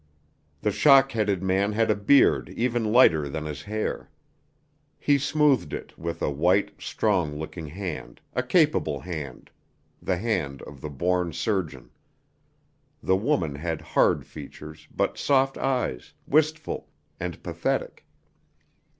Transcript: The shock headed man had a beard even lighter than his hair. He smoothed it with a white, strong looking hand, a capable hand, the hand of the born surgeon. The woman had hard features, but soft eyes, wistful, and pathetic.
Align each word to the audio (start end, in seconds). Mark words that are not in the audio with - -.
The 0.61 0.71
shock 0.71 1.11
headed 1.11 1.43
man 1.43 1.73
had 1.73 1.91
a 1.91 1.95
beard 1.95 2.49
even 2.49 2.91
lighter 2.91 3.29
than 3.29 3.45
his 3.45 3.61
hair. 3.61 4.09
He 4.97 5.19
smoothed 5.19 5.73
it 5.73 5.95
with 5.95 6.23
a 6.23 6.31
white, 6.31 6.81
strong 6.81 7.37
looking 7.37 7.67
hand, 7.67 8.19
a 8.33 8.41
capable 8.41 9.01
hand, 9.01 9.51
the 10.01 10.17
hand 10.17 10.63
of 10.63 10.81
the 10.81 10.89
born 10.89 11.33
surgeon. 11.33 11.91
The 13.03 13.15
woman 13.15 13.53
had 13.53 13.79
hard 13.79 14.25
features, 14.25 14.87
but 14.89 15.19
soft 15.19 15.55
eyes, 15.59 16.15
wistful, 16.25 16.87
and 17.19 17.43
pathetic. 17.43 18.03